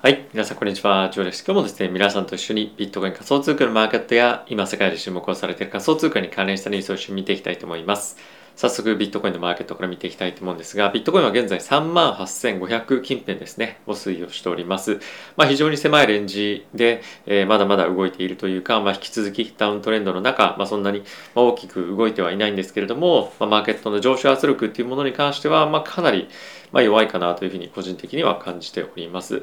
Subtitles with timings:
[0.00, 0.28] はい。
[0.32, 1.10] 皆さん、こんにちは。
[1.12, 1.42] ジョーです。
[1.44, 8.16] 今日もですね、皆さんと一緒にビットコイン仮想通貨のマーケットや、今世界で注目をされている仮想通貨に関連したニュースを一緒に見ていきたいと思います。
[8.54, 15.00] 早速、ビットコインのマーケットから見ていきたいと思うんですが、ビットコインは現在38,500近辺ですね、を推移をしております。
[15.36, 21.02] まあ、非常に狭いレンジで、えー、まだまだ動いているというか、まあ、引き続きダウントレンドの中、まあ、そんなに
[21.34, 26.28] 大きく動いてはいないんですけれども、まあ、マーケットの上昇圧力っていうものに関しては、まあ、かなり
[26.72, 29.42] まあ、弱いかなというふうに個人的には感じております。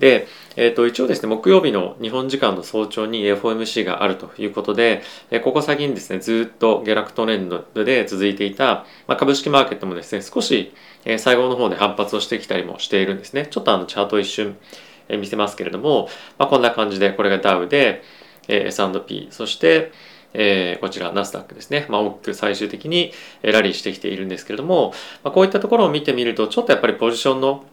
[0.00, 10.72] で、えー、と一応ですね、木曜日の日本時間の早朝に FOMC があるということで、えここ最近ですね、ずっと下落トレンドで続いていた、まあ、株式マーケットもですね、少し
[11.18, 13.46] 最後の方で反発をしてきたりもしているんですね。
[13.50, 14.56] ちょっとあのチャート一瞬
[15.08, 18.02] 見せますけれども、まあ、こんな感じで、これがダウで、
[18.48, 19.92] S&P、そして、
[20.34, 23.12] えー、こちらナスダックですね、まあ、大きく最終的に
[23.42, 27.64] ラリーしてきているんですけれども、まあ、こういったところを見てみるとちょっとやっぱりポジションの、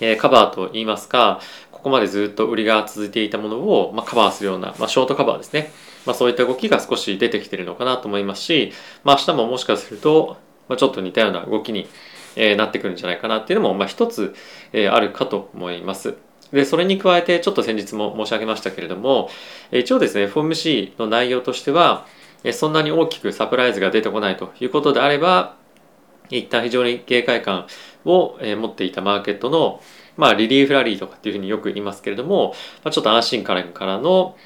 [0.00, 5.70] え、カバーといいますかここまでずっと売りが続いていたものを、まあ、カバーするような、まあ、ショートカバーですね、
[6.06, 8.72] まあ、そういった動きが少し出てきているのかなと思いますし、
[9.04, 10.38] まあ、明日ももしかすると、
[10.68, 11.86] まあ、ちょっと似たような動きに、
[12.36, 14.34] え、なってくるんじゃないかなっていうのも、まあ、一つ、
[14.72, 16.16] えー、あるかと思います。
[16.54, 19.28] で、それに加えて、ちょっと先日も申し上げましたけれども、
[19.72, 22.06] 一応ですね、FOMC の内容としては、
[22.52, 25.56] そんなに大きくサプライズが出てこないということであれば、
[26.30, 27.66] 一旦非常に警戒感
[28.04, 29.82] を持っていたマーケットの、
[30.16, 34.36] まあ、リリーフラリーとかっていうふうによく言いますけれども、ま、ちょっと安心感からの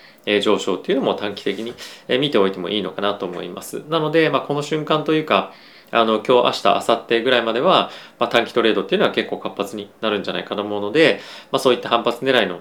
[0.43, 1.75] 上昇っていうのも短期的に
[2.19, 3.83] 見ておいてもいいのかなと思います。
[3.89, 5.53] なので、まあ、この瞬間というか、
[5.91, 12.61] あの今日明日明後日ぐらいまでは、まあ、短期トレードっていうのは結構活発になるんじゃないかと思うので、まあ、そういった反発狙いの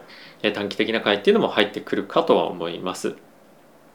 [0.54, 3.16] 短期的な買いっていうのも入ってくるかとは思います。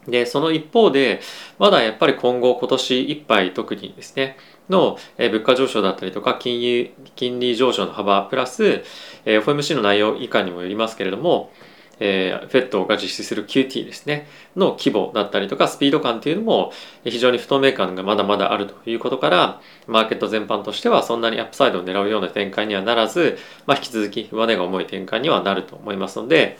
[0.07, 1.21] で、その一方で、
[1.59, 4.37] まだやっぱり今後今年いっぱい特にですね、
[4.69, 8.83] の物価上昇だったりとか金融金利上昇の幅プラス
[9.25, 11.51] FOMC の内容以下にもよりますけれども
[11.99, 16.71] えー、FED が実施する QT ですね、の規模だったりとかスピード感っていうのも
[17.03, 26.57] 非常に不透明感がまだまだあるということから、マーケット全般としてはそんなにアップサイドを狙うような展開にはならず、まあ、引き続き上値が重い展開にはなると思いますので、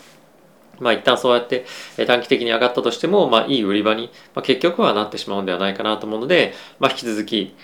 [0.80, 1.66] まあ一旦そうやって
[2.08, 7.56] 短期的に上がったとしても、まあいい売り場に、まあ、結局はなってしまうんではないかなと思うので、まあ引き続き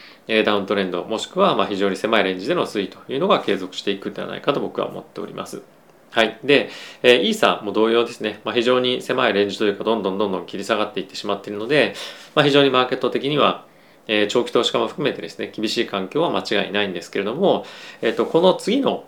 [0.46, 5.79] ダウントレンドもしくはまあ非常に狭いレンジでの推移というのが継続していくんではないかと僕は思っております。
[6.12, 6.40] はい。
[6.44, 6.70] で、
[7.04, 11.94] えー、イーサも同様ですね、まあ、非常に狭いレンジというか、どんどんどんどん切り下がっていってしまっているので、
[12.34, 13.66] まあ、非常にマーケット的には、
[14.08, 17.64] えー、長期投資家も含めてですね、厳しい環境は間違いないんですけれども、
[18.02, 19.06] えっ、ー、と、この次の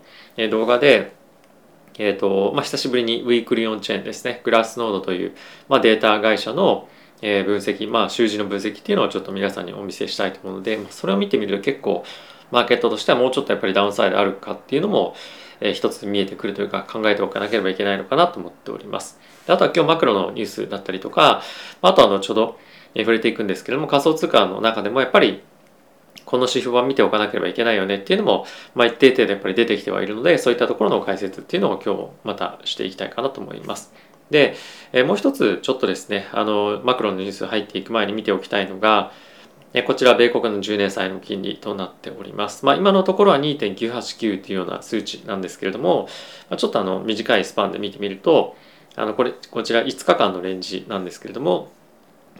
[0.50, 1.12] 動画で、
[1.98, 5.32] えっ、ー、と、まあ、久しぶりにウィークリーオンチェーンですね、グラスノードという、
[5.68, 6.88] まあ、データ会社の、
[7.20, 12.04] え、分析、まあ、習字の分析っていうのをちょっと皆さんにお見せしたいと思うので、まあ、それを見てみると結構、
[12.52, 15.16] マーケットとしてはもうちょっとやっぱりダウンサイドあるかっていうのも、
[15.62, 19.18] え一つ見えてくるというか考えておかなければいけないのかなと思っております。
[19.46, 21.42] あとは今日マクロのニュースだったりとか、
[21.80, 22.58] あとは後ほど
[22.96, 25.42] 触れていくんですけれども仮想通貨の中でもやっぱり
[26.24, 33.92] この指標は見ておかなければいけないよねっていうのも、まあ、一定程度やっぱり出てきてはいるのでそういったところの解説っていうのを今日またしていきたいかなと思います。
[34.30, 34.54] で、
[34.92, 39.12] えもう一つちょっとですねあのマクロのニュース入っていく前に見ておきたいのが
[39.80, 42.66] こちら、米国の10年債の金利となっております。
[42.66, 46.08] まあ、今のところは2.989というような数値なんですけれども、
[46.58, 48.54] ちょっとあの短いスパンで見てみると、
[48.96, 51.72] あのこれこちら5日間のレンジなんですけれども、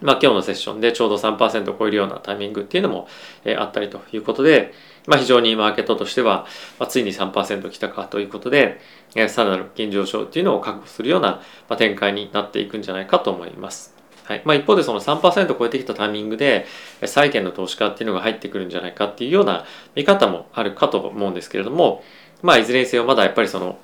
[0.01, 3.07] まあ、今日のセッションでちょうど3%を超えるようなタイミングっていうのも、
[3.45, 4.73] えあったりということで、
[5.07, 6.45] まあ、非常にマーケットとしては、
[6.79, 8.79] まあ、ついに3%来たかということで、
[9.15, 13.92] えさらなる金上昇っていうのを確保するような、ま展開になっていくんじゃないかと思います。
[14.23, 16.65] はいまあ、一方でその3%超えてきたタイミングで
[17.05, 22.03] 債券の投資家っていうのが入ってくるんじゃないかっていうような見方もあるかと思うんですけれども、
[22.41, 23.77] まあ、いずれにせよまだやっぱりその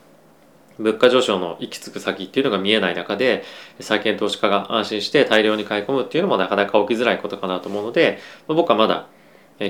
[0.78, 3.44] 物価上昇の行き着く先っていうのが見えない中で
[3.82, 9.08] 債券投資家が安心して大量に買い込むっていうのもなかなか起きづらいことかなと思うので僕はまだ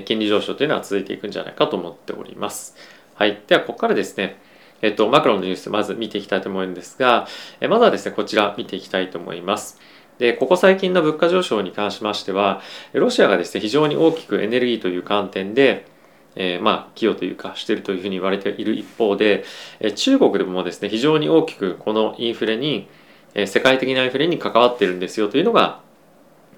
[0.06, 2.76] 金利上昇というのは続いていくんじゃないかと思っております。
[3.16, 3.42] はい。
[3.48, 4.38] では、ここからですね、
[4.82, 7.28] えっと、マクロのニュースまず見ていきたいと思うんですが、
[7.68, 9.80] まずはですね、こちら見ていきたいと思います。
[10.20, 12.62] でここ最近の物価上昇に関しましては
[12.94, 15.88] ロシアがですね非常に大きくエネルギーという観点で
[16.36, 19.44] えー、まあ寄与というかしているというふうに言われている一方で、
[19.80, 22.88] え中国でもですね非常に大きくこのインフレに、
[23.34, 25.82] え世界的なインフレに関わっているんですよというのが、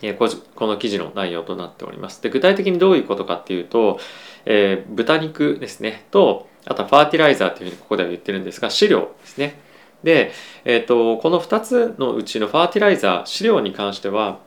[0.02, 0.28] えこ
[0.68, 2.22] の記事の内容となっております。
[2.22, 4.00] で具体的にどういうことかっていうと、
[4.46, 9.60] えー、豚肉ですねとあとはファーティライザーというふうにここでは言ってるんですが飼料ですね
[10.03, 10.31] で、
[10.65, 14.39] えーと、この2つのうちのファーティライザー飼料に関しては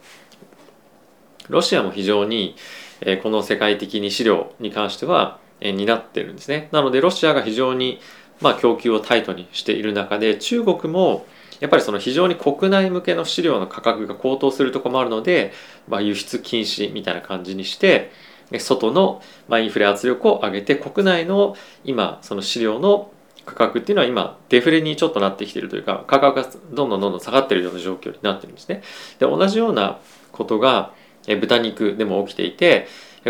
[1.49, 2.57] ロシアも非常に、
[3.01, 6.69] えー、この世界的に飼料に関しては、えー、担ってるんですね。
[6.73, 8.01] なのでロシアが非常に
[8.41, 11.27] まあ、供給をタイトにしている中で中国も
[11.61, 15.53] やっぱりその非常に国内向けの飼料の価格が高騰するとこもあるので、
[15.89, 18.11] まあ、輸出禁止みたいな感じにして
[18.59, 23.11] 外のインフレ圧力を上げて国内の今その飼料の
[23.45, 28.83] 価格っていうのは今デフレにちょっとなってきてるというか価格がどんどんどんどん下がってるような状況になってるんですね。
[29.19, 29.99] で同じような
[30.33, 30.93] ことが
[31.41, 32.87] 豚肉でも起きていて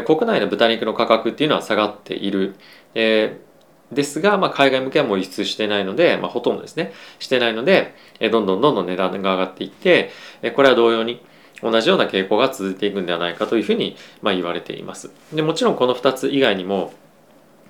[0.06, 2.54] 国内の豚肉の価格っていうのは下がっている。
[2.94, 3.54] えー
[3.92, 7.94] ですが、まあ、海外向けはもう輸出してないので、まあ、ほとんどですねしてないので
[8.32, 10.10] どんどんどんどん値段が上がっていって
[10.56, 11.20] これは同様に
[11.62, 16.92] 同じような傾向が続いていくんではないかというふうにまあ言われていますでもちろんこの2つ以外にも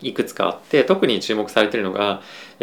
[0.00, 2.20] いくつかあって特に注目されているのが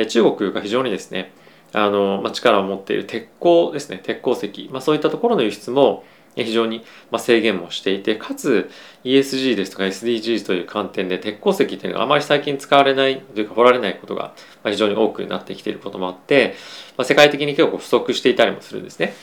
[0.10, 1.32] 中国が非常にですね
[1.74, 6.04] あの、まあ、力を持っている鉄鋼ですね鉄鉱石、まあ、そういったところの輸出も
[6.36, 6.84] 非常に
[7.18, 8.70] 制限もしていてかつ
[9.04, 14.34] ESG ですとか SDGs という観点で鉄鉱石っていうのがあまり最近使われないというか掘られないことが
[14.64, 16.56] 非常に多くなってきていることもあって、
[16.98, 19.14] まあ、世界的に結構不足していたりもするんですね。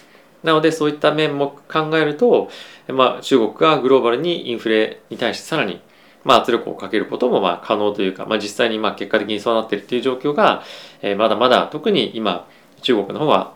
[0.43, 2.51] なのでそういった面も考えると、
[2.89, 5.81] まあ、中国がグローバルにインフレに対してさらに
[6.25, 10.63] まあ、圧力をかけることもまあ可能というか、まあ、実際にまあ結果的にそうなっているという状況が、
[11.03, 12.47] えー、まだまだ特に今
[12.83, 13.55] 中国の方は、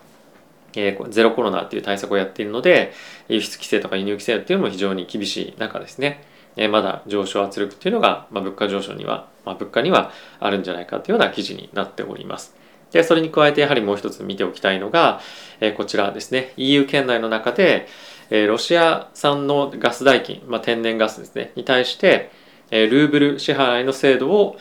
[0.75, 2.93] えー、ゼロコロナっていう対策をやっているので
[3.29, 6.25] 輸出規制とか輸入規制っていうのも非常に厳しい中ですね、
[6.56, 12.55] えー、まだ上昇圧力っていうのが、まあ、物価上昇には、まあ、物価にはあるんじゃないかというような記事になっております。
[12.93, 15.20] でそれに加えてやはりもう一つ見ておきたいのが、
[15.61, 17.88] えー、こちらですね EU 圏内の中で、
[18.29, 22.31] えー、ロシア産のガス代金、まあ、天然ガスですねに対して
[22.73, 24.57] ルーブル支払いの制度を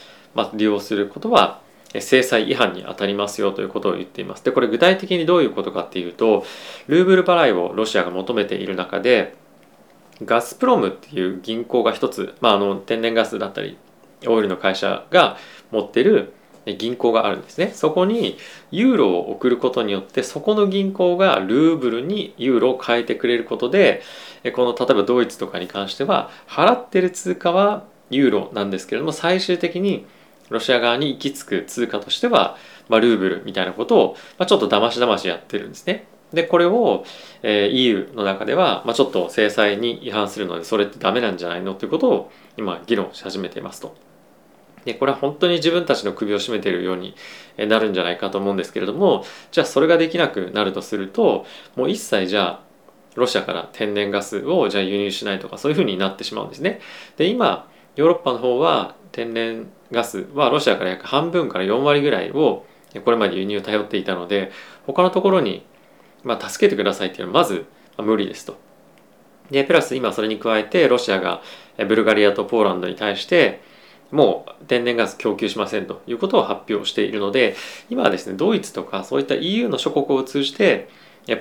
[0.53, 1.61] 利用することは
[1.99, 4.43] 制裁違反に当たりますよということを言っています。
[4.43, 6.45] でこれ具体的にどういうことかっていうと
[6.87, 9.35] ルーブル払いをロシアが求めている中で
[10.23, 13.77] ガスプロムっていう銀行が一つ、まあ、あの天然ガスだったり
[14.27, 15.37] オイルの会社が
[15.71, 16.33] 持ってる
[16.77, 18.37] 銀行があるんですねそこに
[18.69, 24.03] ユーロを送ることによってそこの銀行がルーブルにユーロを変えてくれることで
[24.53, 30.05] この例えばドイツとかに関しては払ってる通貨はユーロなんですけれども最終的に
[30.49, 32.57] ロシア側に行き着く通貨としては、
[32.89, 36.05] まあ、ルーブルみたいなことを、まあ、ちょっとだましだましやってるんですね。
[36.33, 37.03] でこれを、
[37.41, 43.95] えー、EU の中では、まあ、ちょっと制裁に違反するのでそれってダメなんじゃないのということを今議論し始めていますと。
[44.85, 47.15] でこれは本当に自分たちの首を絞めているように
[47.57, 52.63] なるんじゃないかと思うんですけれどもじゃあそれができなくなるとするともう一切じゃあ
[53.15, 56.79] ロシアから天然ガスをじゃあ輸入しないとかそういうふうになってしまうんですね。
[57.17, 62.65] で今ヨーロッパの方は天然ガスはロシアから約半分から4割ぐらいを
[63.03, 64.51] これまで輸入頼っていたので
[64.85, 65.65] 他のところに、
[66.23, 67.65] まあ、助けてくださいっていうのはまず
[67.97, 68.57] 無理ですと。
[69.49, 71.41] でプラス今それに加えてロシアが
[71.77, 73.61] ブルガリアとポーランドに対して
[74.11, 77.55] もう天然ガス供給しませんということを発表しているので
[77.89, 80.89] 今はですねドイツとかそういった EU の諸国を通じて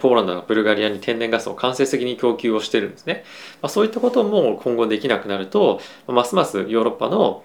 [0.00, 3.24] ポーランドがブルガリアに天然ガスを間接的に供給をしてるんですね、
[3.62, 7.44] まあ、そういったことも今後できなくなるとますますヨーロッパの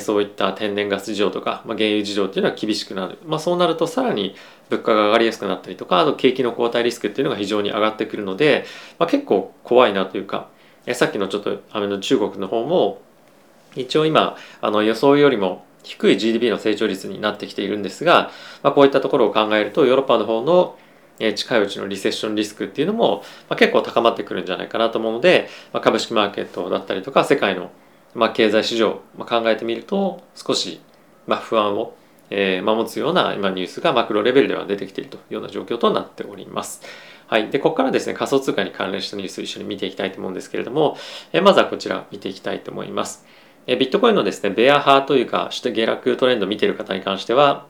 [0.00, 4.34] そういった天然ガス事情とか、まあ、原油事情っていうのは厳しくなる、まあ、そうなるとさらに
[4.70, 8.64] 物価が上がりやすくなったりとかあと景気の後退リスクっていうのが非常に上がってくるので、
[8.98, 10.48] まあ、結構怖いなというか
[10.94, 13.02] さっきのちょっとあの中国の方も
[13.76, 18.30] 一応今あの予想よりも低い GDP の成長率になってきているんですが、
[18.62, 20.78] まあ、こういったところを考えるとヨーロッパの方の
[21.18, 23.22] 近いうちのリセッションリスクっていうのも、
[23.56, 25.48] 結構高まってくるんじゃないかなと思うので、
[25.80, 27.70] 株式マーケットだったりとか世界の、
[28.32, 30.80] 経済市場、まあ、考えてみると少し、
[31.26, 31.94] 不安を、
[32.30, 36.82] えー、持つような今ニュースがマクロレベルでは出てきているというような状況となっております。
[37.26, 37.48] はい。
[37.50, 40.96] で、ここからですね、仮想通貨に関連したニュースを一緒に見ていきたいと思うんですけれども、
[41.32, 43.24] え、まずはこちら見ていきたいと思います。
[43.66, 47.66] え、ビットコインのですね、ベア派というか、下下落トレンドを見ている方に関しては、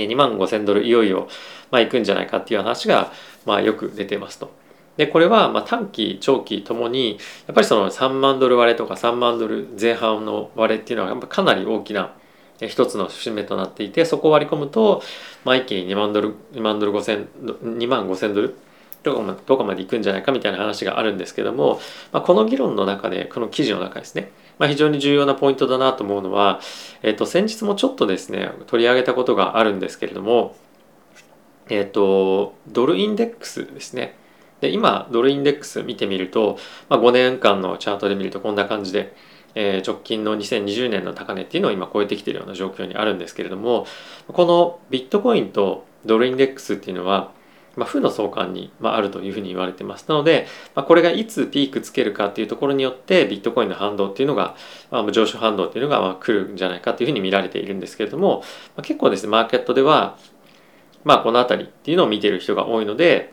[0.00, 1.28] 2万5000ドルいよいよ、
[1.70, 3.12] まあ、行くんじゃないかっていう話が、
[3.46, 4.50] まあ、よく出てますと。
[4.96, 12.14] でこれはまあ短期長期ともにやっぱりその3万ドル割れとか3万ドル前半の割れっていうのはやっぱかなり大きな
[12.60, 15.02] 一つの節目となっていてそこを割り込むと、
[15.44, 17.26] まあ、一気に2万ドル2万ドル5000
[17.76, 18.56] 2万5000ドル
[19.04, 21.78] どこまどこまで行くんじゃないかみたいな話があるんですけども、
[22.10, 26.60] まあ、この議論の中でこの記事の中ですね、まあ、非常に重要なポイントだなと思うのは、
[27.02, 30.56] えっと、先日もちょっとですね取り上げたことがあるんですけれども、
[31.68, 34.16] えっと、ドルインデックスですね。
[34.60, 36.58] で今ドルインデックス見てみると、
[36.88, 39.14] まあ、5年間のチャートで見るとこんな感じで、
[39.54, 43.86] えー、直近の2020年の高値っていうのを今超えてきているような状況にあるんですけれども
[44.28, 47.32] このビットコインとドルインデックスっていうのは
[47.76, 54.56] まあ、負の相関に、まあ、るというふうに言われてますなので、まあ、これがいつピークつけるかっていうところによってビットコインの反動っていうのが、
[54.90, 58.40] まあ、上昇反動っていうのがまあ来るんじゃないかというふうに見られているんですけれども、
[58.76, 60.18] まあ、結構ですねマーケットでは
[61.04, 63.32] まあこの辺りっていうのを見てる人が多いので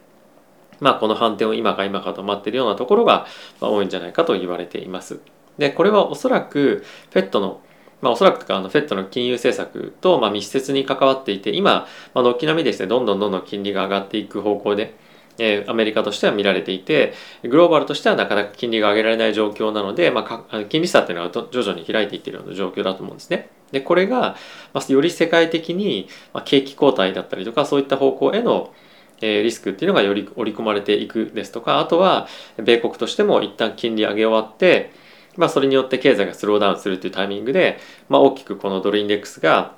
[0.80, 3.28] まあこの反転を今か今かと待ってるようなところが
[3.62, 5.20] 多いんじゃないかと言われています。
[5.58, 7.62] でこれはおそらく FED の
[8.01, 14.96] まあ、おそらくあの FED の金融政策とまあ密接に関わっていて今、まあ、軒並みですねどんどんどんどん金利が上がっていく方向で、
[15.38, 23.50] えー、アメリカとしては見られていてグローバルとしてはなかなか金利が上げられない状況なので、まあ、金利差っていうのは徐々に開いていっているような状況だと思うんですね。
[23.72, 24.36] でこれが、
[24.74, 28.74] まあ、より世界的に、まあ、景気後退だったりとかそういった方向への
[29.22, 32.27] えリスクっていうのがより織り込まれていくですとかあとは
[32.58, 34.91] 米国としても一旦金利上げ終わって
[35.38, 39.76] まあ、それによって経済がスローダウンするというタイミングで、まあ、大きくこのドルインデックスが、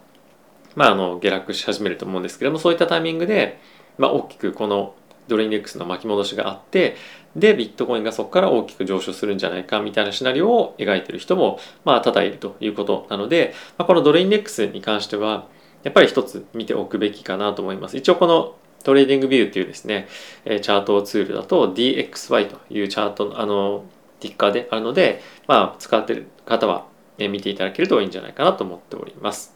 [0.75, 3.59] まあ、あの下落し始めると思うんですけれどもそういったタイミングで、
[3.97, 4.95] まあ、大きくこの
[5.27, 6.95] ドルインデックスの巻き戻しがあって
[7.35, 15.47] でビットコインがそこから大きく上昇するんじゃないかみたいなシナリオを描いている人もまあ多々いるということなので、まあ、このドルインデックスに関しては
[15.83, 17.97] やっぱり一つ見ておくべきかなと思います。
[17.97, 20.07] 一応この TradingView っていうですね、
[20.45, 23.85] チャートツールだと DXY というチャートあの
[24.23, 26.85] ティッカーであるので、まあ、使ってる方は
[27.17, 29.53] 見ていただけるといいんじゃないかなと思っております。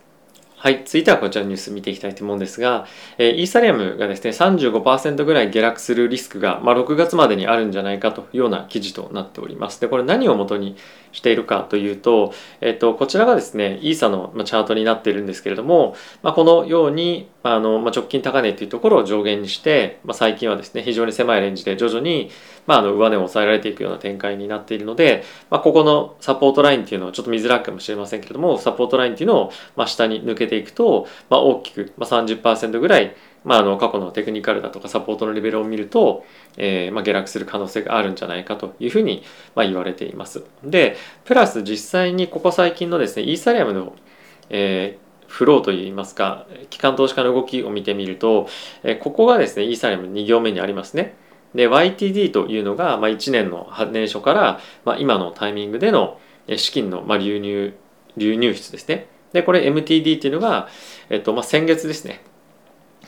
[0.59, 0.81] はい。
[0.85, 2.87] 続いてはこちらのニュース見ていきたいと思うんですが、
[3.19, 9.79] えイーサリアムがですね、35%ぐらい下落するリスクが、まあ、6月までにあるんじゃないかというような記事となっております。
[9.79, 10.75] で、これ何を元に
[11.11, 22.29] しているかというと、えっと、こちらがですね、イーサのチャートになっているんですけれども、まあ、このように、あのまあ、直近高値というところを上限にして、まあ、最近はですね、非常に狭いレンジで徐々に、
[22.65, 36.25] まあ、あの上値を抑えられていくような展開になっているので、まあ、ここのサポートラインっていうのはちょっと見づらくかもしれませんけれども、サポートラインっていうのを、まあ、下に抜けていくと、まあ、大きく、まあ30%ぐらい、まあ、あの過去のテクニカルだとかサポートのレベルを見ると、
[36.57, 39.23] えーまあ、下落する可能性があるんじゃないかというふうに、
[39.55, 40.43] まあ、言われています。
[40.63, 43.95] で、プラス実際にここ最近のですね、イーサリアムの、
[44.49, 48.47] えーフローといいますか機関投資家の動きを見てみると、
[48.83, 51.15] えここがですねイーサリアム2行目にありますね。
[51.53, 56.19] で YTD というのが、まあ、1年の年初から、まあ、今のタイミングでの
[56.55, 57.73] 資金の、まあ、流入
[58.15, 59.07] 流入出ですね。
[59.33, 60.69] でこれ MTD っていうのが、
[61.09, 62.21] えっとまあ、先月ですね。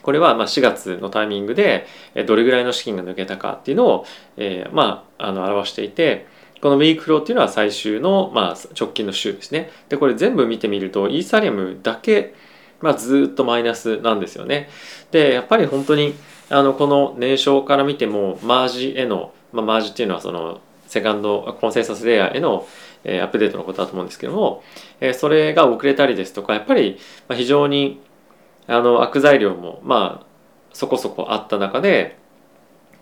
[0.01, 1.85] これはまあ4月のタイミングで
[2.27, 4.05] どれぐらいの資金が抜けたかっていうのを、
[4.37, 6.27] え、まああの表していて
[6.61, 9.71] このウィークフローっていうのは最終の、まあ、直近の週ですね。
[9.87, 12.33] でこれ全部見てみるとイーサリアムだけ、
[12.81, 14.69] まあ、ずっとマイナスなんですよね。
[15.11, 16.15] でやっぱり本当に
[16.49, 22.67] あのこの年商から見てもマージへの、まあ、マージっていうのはそのセカンドコンセンサスレイヤーへの
[23.05, 24.63] アップデートのことだと思うんですけども、
[25.13, 26.97] それが遅れたりですとかやっぱり
[27.31, 28.01] 非常に
[28.69, 30.25] あの悪材料もまあ
[30.73, 32.17] そこそこあった中で、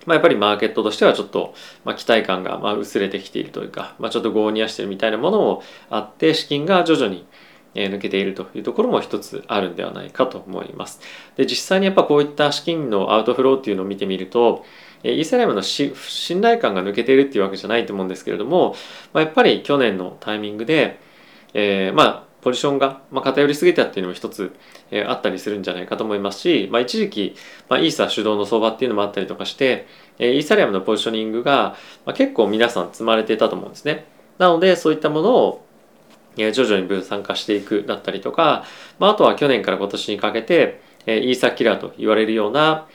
[0.05, 7.27] まあ、やっぱりマーケットとしてはちょっと、まあ、期待感がまあ薄れてきているというか、まあ、ちょっと合にやしてるみたいなものもあって資金が徐々に
[7.75, 11.01] 抜けているというところも一つあるんではないかと思います。
[11.36, 14.65] で実際にやっぱこういった資金のアウトフローっていうのを見てみると
[15.03, 15.93] イーサリアムの信
[16.41, 18.75] 頼感が抜けているっていうわけじゃないと思うんですけれども、
[19.13, 21.00] まあ、やっぱり去年のタイミングで、
[21.53, 24.56] えー、まあポジションが、まあ、偏りすぎたっていうのも一つ、
[24.91, 27.36] えー、あったりするんじゃないかと思いますし、まあ、一時期、
[27.70, 29.88] まあ、イーサ主導の相場っていうのもあったりとかして、
[30.20, 31.75] えー、イーサリアムのポジショニングが、
[32.06, 34.06] まあ、結構皆さん積まれてたと思うんですね。
[34.38, 35.65] なのでそういったものを
[36.36, 38.63] 徐々に分散化していくだったりとか、
[39.00, 42.86] まあ、あとは去年から今年にかけてえイーサキラーと言われるような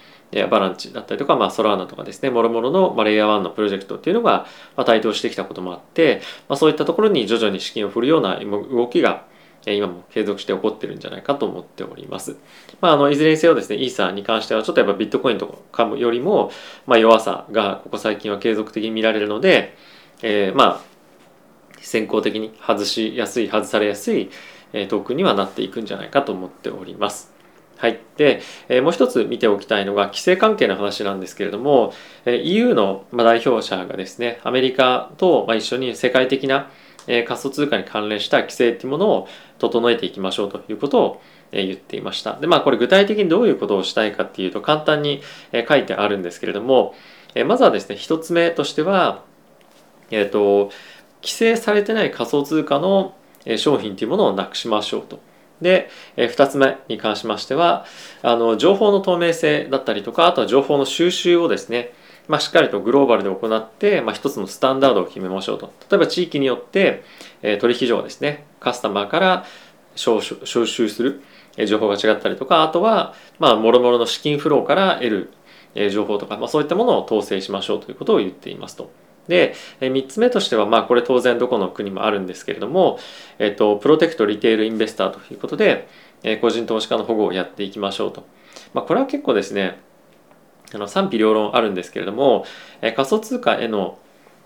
[0.50, 4.46] バランチだったりとか、まあ、ソラーナとかですね、もろもろの、まあ、レイヤー1のプロジェクトっていうのが、
[4.76, 9.26] まあ、台頭してきたこともあって、まあ、そういったところに徐々に資金を振るような動きが、
[9.66, 12.36] 今も継続して起こってるんじゃないかと思っております。
[12.80, 16.50] まあ、あのいずれにせよですね、イーサーに関してはちょっとやっぱビットコインとかよりも、
[16.86, 19.76] まあ、弱さがここ最近は継続的に見られるので、
[20.22, 20.92] えー、まあ
[21.80, 24.30] 先行的に外しやすい外されやすい
[24.88, 27.32] トークンにはなっていくんじゃないかと思っております。
[27.76, 27.98] はい。
[28.16, 31.92] で、えー、もう一つ見ておきたいのが規制関係の話なんですけれども、
[32.24, 36.70] えー、EU の代表者がですね、アメリカと一緒に世界的な
[37.06, 39.28] え仮想通貨に関連した規制っていうものを
[39.58, 42.36] 整えていきましょうということを言っていました。
[42.36, 45.22] で、まあこれ具体的にどういうことをしたいかっていうと簡単に
[45.68, 46.94] 書いてあるんですけれども、
[47.46, 49.22] まずはですね、一つ目としては、
[50.10, 50.70] えっ、ー、と、
[51.22, 53.14] 規制されてない仮想通貨の
[53.56, 55.20] 商品というものをなくしましょうと。
[55.60, 57.86] で、え2つ目に関しましては
[58.22, 61.92] あの情報の透明性だったりとかあとは情報の収集をですね、
[62.28, 67.02] まあ、しっかりとグローバルで行って、まあ、一つのスタンダードを決めましょうと例えば地域によって、
[67.42, 69.44] え取引所ですねカスタマーから
[69.96, 71.22] 招集する
[71.66, 75.30] 情報が違ったりとかあとはまあもろもろの資金フローから得
[75.74, 78.90] る情報とか、まあ、そういったものを統制しましょうということを言っていますと。
[79.28, 82.98] で3つ目としてはまあこれ当然どこの国もあるんですけれども、
[83.38, 85.88] えっと、プロテクトリテールインベスターということで
[86.40, 88.26] 個人投資家の保護をやっていきましょうと、
[88.74, 89.78] まあ、これは結構ですね
[90.74, 92.44] あの賛否両論あるんですけれども
[92.80, 93.98] え仮想通貨への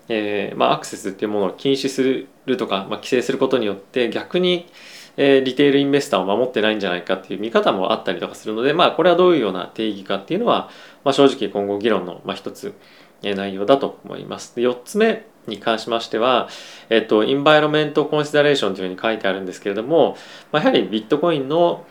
[0.09, 4.67] えーまあ、アクセスっていうものを禁止するとか、まあ、規制することによって逆に、
[5.17, 10.69] えー、リテールインベスターを守ってないんじゃないかっていう見方もあったりとかするので、まあ、これはどういうような定義かっていうのは、
[11.03, 12.73] まあ、正直今後議論の、まあ、一つ
[13.21, 14.55] 内容だと思います。
[14.55, 16.49] で4つ目に関しましては、
[16.89, 20.17] えっと、インバイロメントコンシダレーションというふうに書いてあるんですけれども、
[20.51, 21.85] まあ、やはりビットコインの、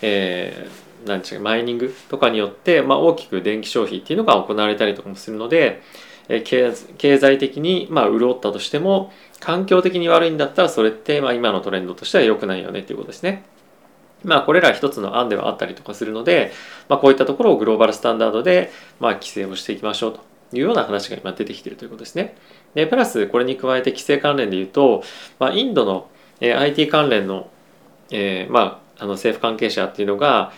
[0.00, 5.82] えー、なんでうマイニングとかによって、まあ、大きく電気消費っていうのが行われたりとかもするので、
[6.28, 13.44] えー、経済的に、まあ、潤ったとしても環境的に悪いんだったらそれって、まあ、今のトレンドとしては良くないよねっていうことですね。
[14.22, 16.52] まあこれら一つの案ではあったりとかするので、
[16.88, 20.20] まあ、こういったところをグローバルスタンダードで、まあ、規制をしていきましょうと
[20.52, 22.36] いうような話が今出てきているということですね。
[22.74, 25.02] でプラスこれに加えて規制関連で言うと、
[25.38, 26.08] まあ、インドの、
[26.40, 27.50] えー、IT 関連の,、
[28.10, 30.52] えーまあ、あの政府関係者っていうのが、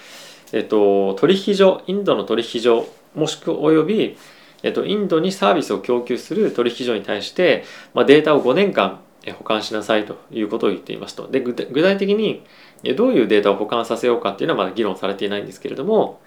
[0.52, 4.16] えっと、取引所インドの取引所もしくおよび、
[4.62, 9.00] えっと、インドにサービスを供給する取引所に対して、まあ、データを5年間
[9.38, 11.28] 保管しなさいということを言っていますと。
[11.28, 12.44] で具体的に
[12.97, 16.21] どういうデータを保管させようかっていうのはまだ議論されていないんですけれども、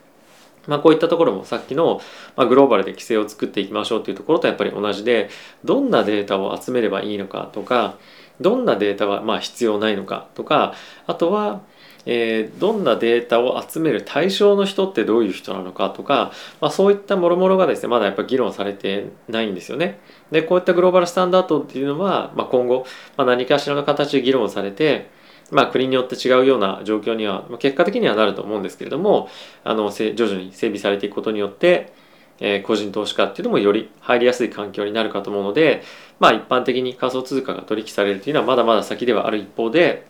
[0.67, 2.01] まあ、こういったところもさっきの、
[2.35, 5.29] ま、グローバルで規制を作っていきましょうというところとやっぱり同じで
[5.65, 7.97] どんなデータを集めればいいのかとか
[8.39, 10.73] どんなデータはまあ必要ないのかとか
[11.07, 11.61] あとは、
[12.05, 16.31] えー、どんなデータを集める対象の人ってどういう人なのかとか、
[16.61, 19.99] まあ、そういったもろもろがですねまだやっぱ議論されてないんですよね。
[20.31, 22.85] でこういったグローバルスタンダードっていうのは、まあ、今後、
[23.17, 25.13] まあ、何かしらの形で議論されて
[25.51, 29.29] まあ、国によって違うような状況にはま結果的にはなると思うんですけれども
[29.63, 31.93] あの徐々に整備されていくことによって、
[32.39, 35.83] え、個人投資家っていうのもより入りやすい環境になるかと思うので、
[36.19, 40.07] まあ、一般的に仮想通貨が取引されるというのはまだまだ先ではある一方で、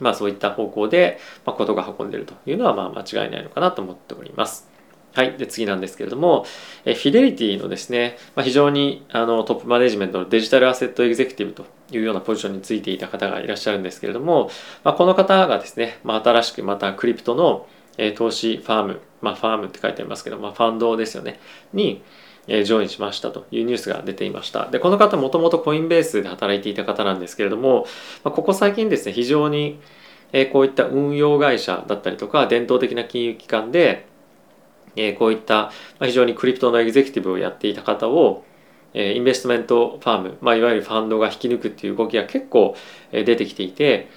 [0.00, 4.68] まあ、そういった方向で、まあ、ことが運んでいるというのはまあ間違いないのかなと思っております。
[5.16, 5.32] はい。
[5.38, 6.44] で、次なんですけれども、
[6.84, 14.50] えフィデリティのですね、まあ、非常にあのトップマネジメントのデジタルアセットエグゼクティブというようなポジションについていた方がいらっしゃるんですけれども、
[14.84, 21.40] まあ、この方がですね、まあ、新しくまたクリプトの、え投資ファーム、まあ、ファームって書いてありますけど、まあ、ファンドですよね、
[21.72, 22.02] に、
[22.48, 24.70] えジョインしましたというニュースが出ていました。
[24.70, 27.86] で、この方もともとコインベースで働いていた方なんですけれども、
[28.22, 29.80] ここ最近ですね、非常に、
[30.52, 34.06] こういった運用会社だったりとか、伝統的な金融機関で、
[35.18, 38.44] こういった非常にクリプトのエグゼクティブをやっていた方を
[38.94, 42.74] インベストメントファーム、まあ、いわゆるファンドが引き抜くっていう動きが結構
[43.12, 44.08] 出てきていて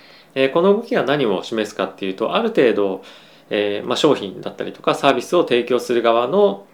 [0.53, 3.03] この動きが何を示すかっていうとある程度、
[3.49, 6.65] えまあ、商品だったりとかサービスを提供する側の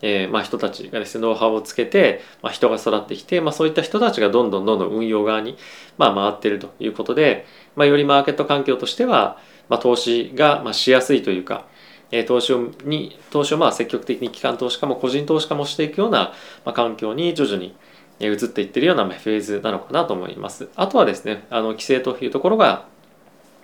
[0.00, 5.56] えーまあ、人たちがですねノウハウをつけて、まあ、人が育ってきて、まあ、そういった人たちがどんどんどんどん運用側に、
[5.96, 11.66] まあ、回っているということで、まあ、よりマーケット環境としては、まあ、投資が、まあ、しやすいというか、
[12.10, 16.32] え投資をに投資をまあ積極的に機関投資家も個人投資家もしていくような、
[16.64, 17.74] まあ、環境に徐々に
[18.18, 20.68] 移っていってるようなフェーズなのかなと思います。
[20.74, 22.86] あとはですね、あの規制というところが、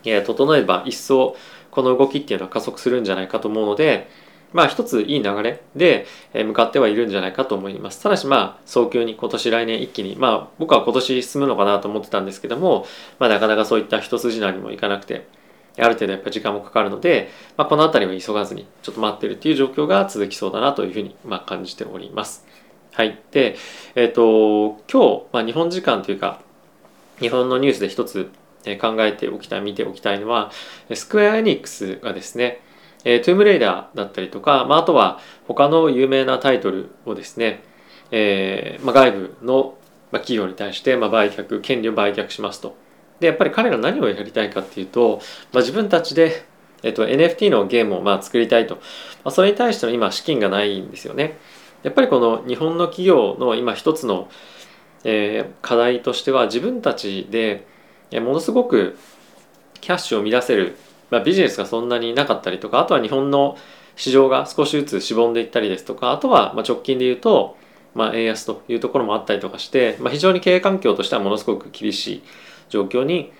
[0.04, 1.36] え整えば一層
[1.70, 4.08] この動きっていうのは加速するんじゃないかと思うので、
[4.54, 8.02] まあ一ついい流れで向かってはいるんじゃないかと思います。
[8.02, 12.86] ただしまあ早急に今年来年一気に、まあ僕は今年進むのかなと思ってたんですけども、
[13.18, 15.26] まあなかなかそういった一筋縄にもいかなくて、
[15.76, 22.46] ある程度やっぱ時間もかかるので、まあ、この辺りは急がずにちょっと待ってるっていう状況が続きそうだなというふうにまあ感じております。
[22.92, 23.18] はい。
[23.32, 23.56] で、
[23.96, 26.40] えっ、ー、と、今日、まあ、日本時間というか、
[27.18, 28.30] 日本のニュースで一つ
[28.80, 30.52] 考えておきたい、見ておきたいのは、
[30.94, 32.60] スクエアエニックスがですね、
[33.04, 37.62] えトゥームレイダーだったりとか、まあ、あとは他の有名なタイトルをですね、
[38.10, 39.74] えーまあ、外部の
[40.12, 42.76] 企業に対して、ま、売却、権利を売却しますと。
[43.20, 45.20] でやっぱり彼ら何をやりたいかっていうと、
[45.52, 46.44] まあ、自分たちで、
[46.82, 48.80] えっと、NFT のゲームをまあ作りたいと、ま
[49.26, 51.38] あ、それに対しての今資金がないんですよね
[51.84, 54.28] やっぱりこの日本の企業の今一つの、
[55.04, 57.66] えー、課題としては自分たちで
[58.20, 58.98] ものすごく
[59.80, 60.76] キャッシュを乱せる、
[61.14, 63.56] まあ、ビジネスがそんなになかったりとかあとは日本の
[63.94, 67.56] 市場が少しずつしぼんでいったりですとかあとはま直近で言うと、
[67.94, 72.22] まあ、円安というところもあったりとかして、まあ、非常に経営環境としてはものすごく厳しい
[72.68, 73.32] 状況に、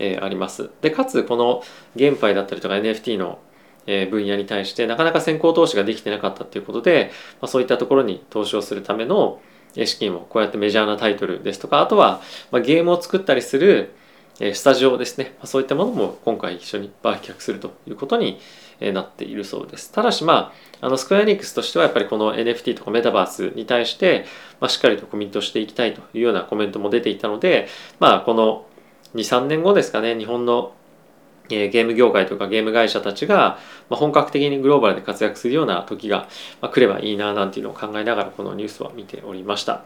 [0.00, 0.70] えー、あります。
[0.80, 1.62] でかつこの
[1.94, 3.38] ゲームパイだったりとか NFT の
[3.86, 9.40] 分野に対してなかなか先行投資ができてなかったっていうことで、まあ、そういったところに投資をするための
[9.76, 13.94] 資金をこうやってメジャーなタイトルですとかあとは、ま、ゲームを作ったりする
[14.54, 18.40] スタジオですね、そういったものも今回一緒に売却するということに
[18.80, 19.92] なっているそうです。
[19.92, 24.24] ただし、まあ、あのスクエアエニックスとしてはやっぱりこの NFT とかメタバースに対して、
[24.58, 28.66] まあ、しっかりとコミットしていきたいというようなコメントも出ていたので、まあ、この
[29.14, 30.72] 2、3年後ですかね、日本の
[31.48, 33.58] ゲーム業界とかゲーム会社たちが
[33.90, 36.28] 本格的にグローバルで活躍するような時が
[36.62, 39.82] 来ればいいななんていうのを考えながらこのニュースは見ておりました。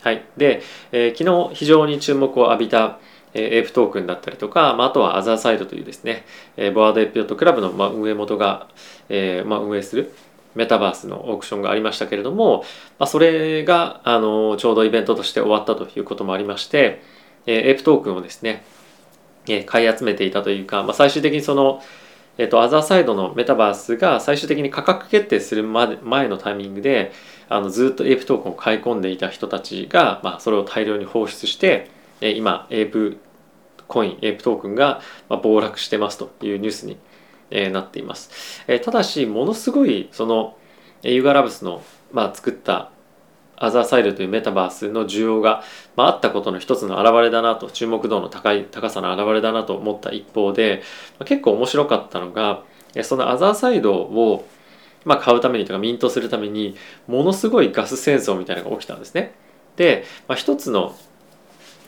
[0.00, 0.24] はい。
[0.36, 3.00] で、えー、昨日非常に注目を浴びた
[3.34, 6.24] エープトークンだったりとか、まあ、あとはアザーサイドというですね、
[6.74, 8.68] ボワードエピオットクラブの、まあ、運営元が、
[9.08, 10.12] えーまあ、運営する
[10.54, 12.64] メタバースのオークションがありましたけれども、
[12.98, 17.02] まあ、それがあのちょうどイベントとして終わったということもありまして、
[17.46, 18.64] えー、エープトークンをですね、
[19.46, 21.82] えー、買い集めていたというか、まあ、最終的にその、
[22.38, 27.12] えーと、アザーサイドのメタバースが最終的に価格決定するまで前のタイミングで
[27.48, 33.18] あのずっとエープトークンを買い込んでいた人たちが、まあ、それを大量に放出してえ今エープ
[33.86, 36.98] コインエープトークンが暴落してますというニュースに
[37.72, 40.56] なっています、えただしものすごいその
[41.02, 42.90] ユーガラブスの、まあ、作った
[43.56, 45.62] アザーサイドというメタバースの需要が、
[45.96, 50.82] まあ、あったことの一つの表れだなと注目度の高い高さの表れだなと思った一方で、
[51.18, 52.62] まあ、結構面白かったのが
[53.02, 54.46] そのアザーサイドを、
[55.04, 56.76] まあ、買うためにとかミントするために
[57.06, 59.34] ものすごいガス戦争みたいなのが起きたんですね。
[59.76, 60.94] で、まあ、一つの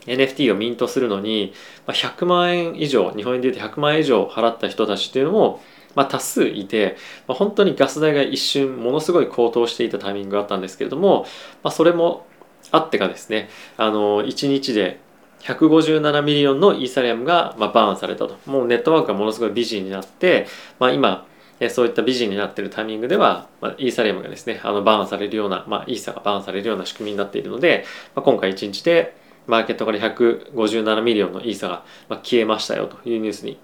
[0.07, 1.53] NFT をミントするのに
[1.87, 5.61] 100万円以上日本円で言うと100万円以上払った人たちっていうのも、
[5.95, 11.27] まあ、多数いて、まあ、本当にガス代が一瞬ものすごい高騰していたタイミングがあったんですけれども、
[11.63, 12.27] まあ、それも
[12.71, 15.01] あってかですねあの1日で
[15.41, 18.39] 157 million のイーサリアムがまあ burn されたと。
[18.47, 20.47] もうネットワークがものすごい美人になって、
[20.79, 21.27] まあ、今
[21.69, 27.85] そういった美人になっているタイミングでは、まあ、イーサリアムがですねあの burn されるような、まあ、イーサが burn されるような仕組みになっているので、
[28.15, 29.15] まあ、今回1日で
[29.47, 33.59] マーケットから157 million のイーサが消えましたよというニュースに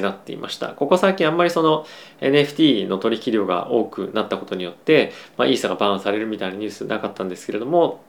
[0.00, 0.68] なっていました。
[0.68, 1.86] ここ最近あんまりその
[2.20, 8.02] NFT の取引量が多くなったことによって、まあ、イーサが burn されるみたいなニュースなかったんですけれども、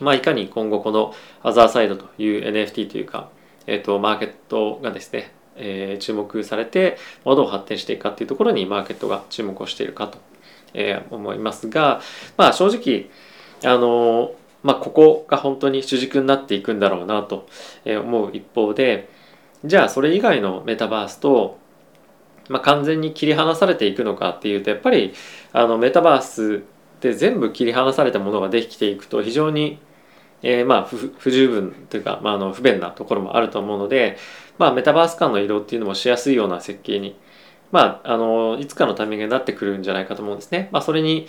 [0.00, 3.30] まあ、いかに今後この Otherside という NFT というか、
[3.66, 10.18] えーと、マーケットがですね、えー、注目されてどう発展していくかっていうところにマーケットが注目をしているかと、
[10.74, 12.00] えー、思いますが、
[12.36, 13.10] まあ、正直
[13.62, 17.46] あのまあ、ここが本当に主軸になっていくんだろうなと
[17.86, 19.08] 思う一方で
[19.64, 21.58] じゃあそれ以外のメタバースと、
[22.48, 25.14] まあ、完全に切り離されていくのかっていうとやっぱり
[25.52, 26.62] あのメタバース
[27.00, 29.78] で全部切り離されたものができていくと非常に、
[30.42, 34.16] えー、まあ不十分というか、まあ、あの不便なところもあると思うので、
[34.58, 37.18] まあ、メタバース間の移動っていうのもしやすいような設計に、
[37.72, 40.68] まあ、あのいつかのタイミングになってくるんじゃないかと思うんですね。
[40.72, 41.26] まあ、それに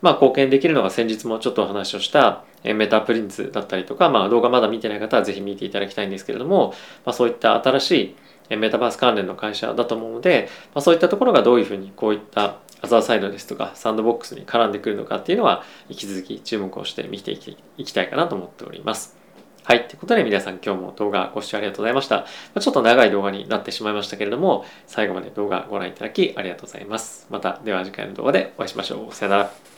[0.00, 8.16] まあ、貢献できるのが先日もちょっとお話をしたメタプリンツだったりとか、まあ、動画まだ見てない方はぜひ見ていただきたいんですけれども、まあ、そういった新し
[8.50, 17.38] いメタバース関連の会社だと思うので、まあ、そういったところがどういうふうにこういったアザーサイドですとかサンドボックスに絡んでくるのかっていうのは引き続き注目をして見てい
[17.84, 19.16] きたいかなと思っております。
[19.64, 19.86] はい。
[19.86, 22.24] ということで皆さん今日も動画ご視聴ありがとうございました。
[22.58, 27.26] ちょっと長い動画になってしまいましたけれども、最後まで動画ご覧いただきありがとうございます。
[27.28, 29.14] また、では次回の動画でお会いしましょう。
[29.14, 29.77] さよなら。